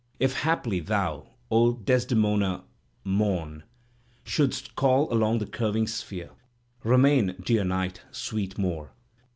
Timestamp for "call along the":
4.75-5.45